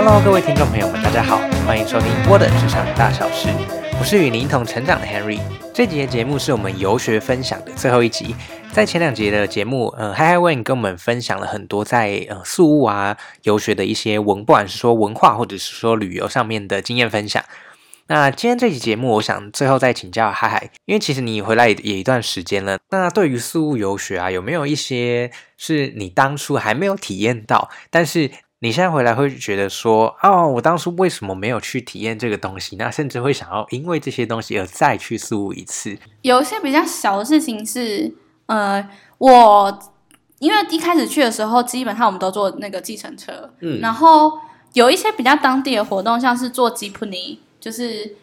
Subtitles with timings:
[0.00, 3.48] Hello，各位听众朋友们，大家好，欢迎收听我的职场大小事，
[3.98, 5.40] 我是与您一同成长的 Henry。
[5.74, 8.32] 这集的节目是我们游学分享的最后一集。
[8.70, 17.42] 在前两集的节目，呃，Hi Hi Wayne 跟我们分享了很多在呃宿雾啊游学的一些文，不管是说文化或者是说旅游上面的经验分享。
[18.06, 22.78] 那今天这期节目，我想最后再请教 Hi Hi，因为其实你回来也一段时间了。
[22.90, 28.30] 那对于宿雾游学啊，有没有一些是你当初还没有体验到，但是
[28.60, 32.76] 你现在回来会觉得说，哦，我当初为什么没有去体验这个东西？
[32.76, 35.96] 那甚至会想要因为这些东西而再去宿雾一次。
[36.22, 38.12] 有一些比较小的事情是，
[38.46, 39.78] 呃，我
[40.38, 44.32] 因为一开始去的时候，基本上我们都坐那个计程车，嗯，然后
[44.72, 47.40] 有一些比较当地的活动，像是坐吉普尼。
[47.60, 48.14] 就是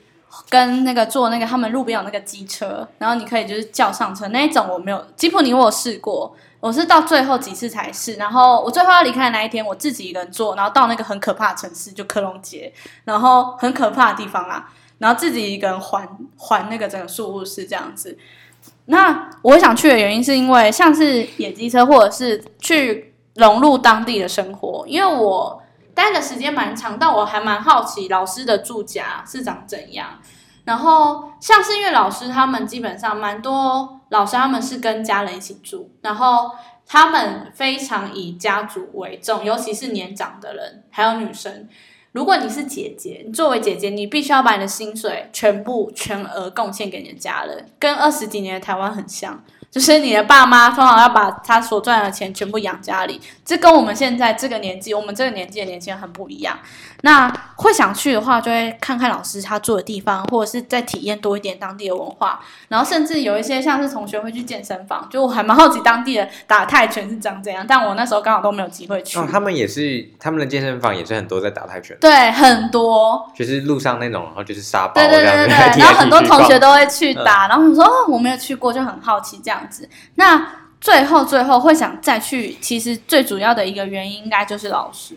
[0.50, 8.14] 跟那个坐那个他们路边有那个机车，然后你可以就是叫上车那一种，我没有吉普尼我有试过，我是到最后几次才试。
[8.16, 12.72] 然后我最后要离开的那一天，我自己一个人坐，然后到那个很可怕的城市，就科隆街，
[13.04, 16.08] 然后很可怕的地方啊，然后自己一个人环
[16.38, 18.18] 环那个整个宿雾市这样子。
[18.86, 25.62] 那我想去的原因是因为像是野鸡车，或者是去融入当地的生活，因为我。
[25.96, 30.20] 待的时间蛮长，但我还蛮好奇老师的住家是长怎样。
[30.66, 36.52] 然后像是因为老师他们基本上蛮多老师他们是跟家人一起住，然后
[36.86, 41.68] 他们非常以家族为重，尤其是年长的人还有女生。
[42.12, 49.44] 如果你是姐姐，你作为姐姐，你必须要把你的薪水全部全额贡献给你的家人，跟二十几年的台湾很像。
[49.76, 56.58] 就是你的爸妈通常要把他所赚的钱全部养家里，这跟我们现在这个年纪，我们这个年纪的年轻人很不一样。
[57.02, 62.40] 那会想去的话，就会看看老师他住的地方，或者是再体验多一点当地的文化。
[62.70, 67.66] 然后甚至有一些像是同学会去健身房，就我还蛮好奇当地的打泰拳是长怎样。
[67.68, 69.20] 但我那时候刚好都没有机会去。
[69.20, 71.96] 哦，他们也是，他们的健身房也是很多在打泰拳。
[72.00, 73.30] 对，很多。
[73.36, 74.94] 就是路上那种，然后就是沙包。
[74.94, 75.56] 对对对对对。
[75.84, 79.65] 然后很多同学都会去打，嗯、然后我说哦，我没有去过，就很好奇这样
[80.16, 80.48] 那
[80.80, 85.16] 最后最后会想再去，其实最主要的一个原因应该就是老师，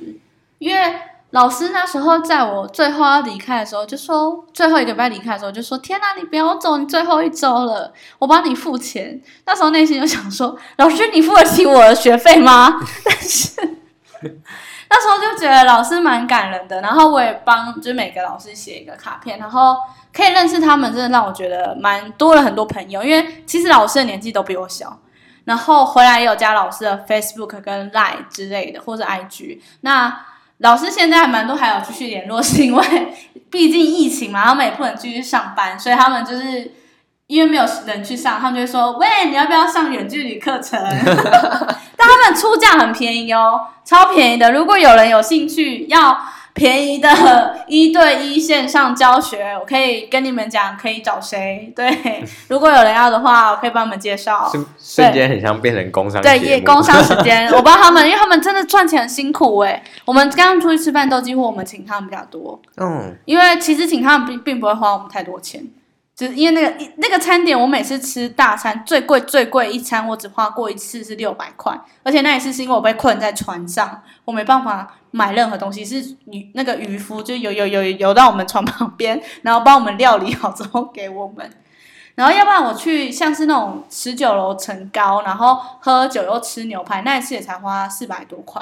[0.59, 0.95] 因为。
[1.33, 13.77] 老师那时候在我最后要离开的时候，就说最后一个礼拜离开的时候，就说：“天哪，你不要走，你最后一周了，我帮你付钱。”那时候内心就想说：“老师，你付得起我的学费吗？” 但是
[14.91, 19.77] 那时候就觉得老师蛮感人的，然后我也帮就是每个老师写一个卡片，然后
[20.13, 23.03] 可以认识他们，真的让我觉得蛮多了很多朋友。
[23.03, 24.99] 因为其实老师的年纪都比我小，
[25.45, 30.21] 然后回来也有加老师的 Facebook 跟 Line 之类的，或者 IG 那。
[30.61, 32.85] 老师现在还蛮多，还有继续联络，是因为
[33.49, 36.73] 毕竟疫情嘛，他们也不能继续上班，所以他们就是
[37.29, 40.77] 因为没有人去上，他们就会说：“喂，你要不要上远距离课程？”
[42.35, 44.53] 出价很便宜哦，超便宜的。
[44.53, 46.19] 如果有人有兴趣要。
[46.55, 47.09] 便宜的
[47.69, 51.73] 一对一线上教学，我可以跟你们讲，可以找谁？
[51.77, 51.89] 对，
[52.49, 54.49] 如果有人要的话，我可以帮你们介绍。
[54.51, 57.47] 瞬瞬间很像变成工商，对，也工商时间。
[57.55, 59.81] 我不知道他们，因为他们真的赚钱很辛苦哎。
[60.05, 65.65] 我们刚刚出去吃饭都几乎我们请他们比较多，嗯，因为其实请他们并并不会花我们太多钱。
[66.19, 81.49] 就是因为那个那个餐点，我每次吃大餐最贵最贵一餐，我只花过一次是六百块，而且那一次是因为我被困在船上，我没办法买任何东西，是渔那个渔夫就游游游游到我们船旁边，然后帮我们料理好之后给我们，
[82.17, 88.61] 然后要不然我去像是那种十九楼层高，然后喝酒又吃牛排，那一次也才花四百多块。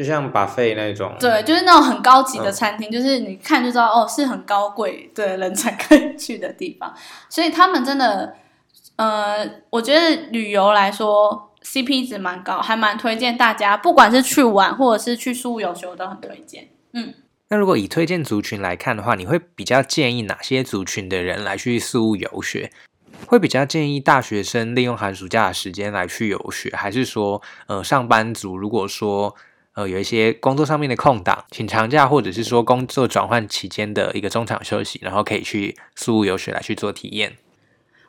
[0.00, 6.90] 就像 buffet 那种，对，就是那种很高级的餐厅，嗯、就是你看就知道哦，是很高贵的人才可以去的地方。
[7.28, 8.34] 所以他们真的，
[8.96, 16.68] 呃，我觉得旅游来说 CP 值蛮高，还蛮推荐大家，不管是去玩或者是去宿雾游学，都很推荐。
[16.94, 17.12] 嗯，
[17.50, 22.72] 那如果以推荐族群来看的话，你会比较建议哪些族群的人来去宿雾游学？
[23.26, 29.36] 会比较建议大学生利用寒暑假的时间来去游学，还是说，呃，上班族如果说
[29.80, 37.38] 呃，有一些工作上面的空档，请长假或者是说工作转换期间的一个中场休息，然后可以去宿务游学来去做体验。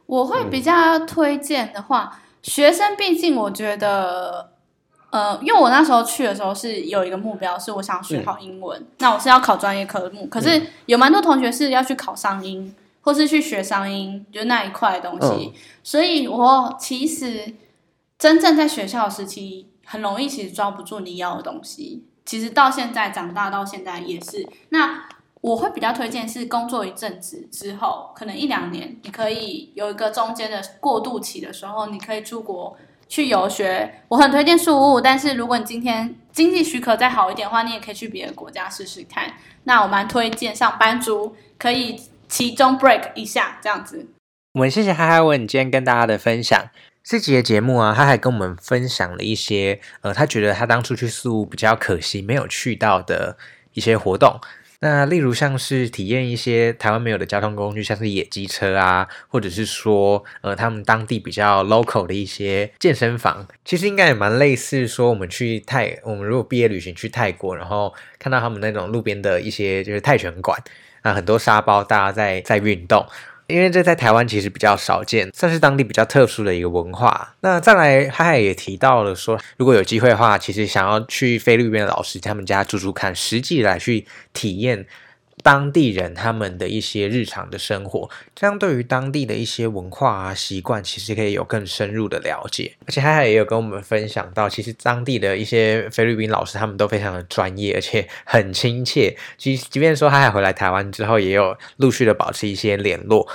[0.06, 4.52] 我会比较推荐的话，嗯、学生毕竟我觉得，
[5.12, 10.28] 呃，因为我那时候去的时候是有一个目标，是我想学好英文，嗯、那我是要考专业科目。
[10.28, 15.46] 可是有蛮多同学是要去考商英，或是去学商英，就那一块的东西。
[15.46, 17.54] 嗯、所以我其实
[18.20, 19.68] 真正在学校时期。
[19.92, 22.06] 很容易，其实抓不住你要的东西。
[22.26, 24.48] 其实到现在长大到现在也是。
[24.70, 25.04] 那
[25.42, 32.78] 我会比较推荐是工作一阵子之后，可能一两年，你可以有一个中间的过渡期的时候，你可以出国
[33.10, 35.02] 去游学，我很推荐宿雾。
[35.02, 39.34] 但是如果你今天经济许可再好一点的话，你也可以去别的国家试试看。
[39.66, 42.00] 那我蛮推荐上班族可以
[42.30, 44.08] 其中 break 一下这样子。
[44.54, 46.70] 我们谢谢嗨嗨问今天跟大家的分享。
[47.04, 53.38] 这集的节目啊，他还跟我们分享了一些呃，他觉得他当初去宿雾比较可惜没有去到的
[53.74, 54.40] 一些活动。
[54.84, 70.60] 那例如像是体验一些台湾没有的交通工具，像是野鸡车啊，或者是说，呃，他们当地比较 local 的一些健身房，其实应该也蛮类似说我们去泰，我们如果毕业旅行去泰国，然后看到他们那种路边的一些就是泰拳馆
[71.02, 73.06] 啊，很多沙包，大家在在运动。
[73.52, 77.36] 因为这在台湾其实比较少见，算是当地比较特殊的一个文化。
[77.42, 84.86] 那再来，他还也提到了说，如果有机会的话，其实想要去菲律宾的老师他们家住住看，实际来去体验。
[85.44, 92.76] 当地人他们的一些日常的生活，这样对于当地的一些文化啊习惯，其实可以有更深入的了解。
[92.86, 99.18] 而且他也有跟我们分享到，其实当地的一些菲律宾老师他们都非常的专业，而且很亲切。
[99.38, 103.28] 即即便说他还回来台湾之后，也有陆续的保持一些联络。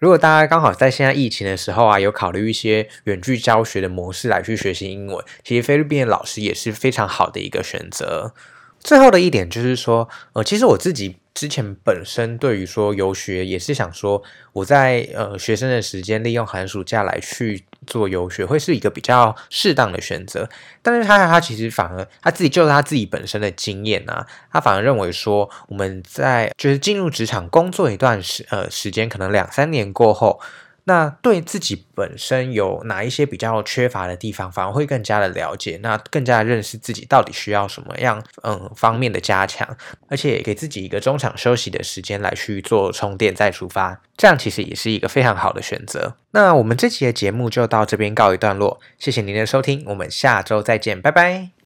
[0.00, 8.32] 如果大家刚好在现在疫情的时候啊，有考虑一些远距教学的模式来去学习英文，其实菲律宾的老师也是非常好的一个选择。
[8.80, 14.22] 最后的一点就是说，呃，其实我自己之前本身对于说游学也是想说，
[14.52, 20.48] 我在呃学生的时间利用寒暑假来去做游学，会是一个比较适当的选择。
[20.80, 30.40] 但是他他其实反而他自己就是他自己本身的经验啊，他反而认为说，我们在就是进入职场工作一段时呃时间，可能两三年过后。
[30.88, 39.76] 那对自己本身有哪一些比较缺乏的地方，反而会更加的了解，那更加认识自己到底需要什么样嗯方面的加强，
[40.08, 46.16] 而且给自己一个中场休息的时间来去做充电再出发，这样其实也是一个非常好的选择。
[46.30, 51.57] 那我们这期的节目就到这边告一段落，谢谢您的收听，我们下周再见，拜拜。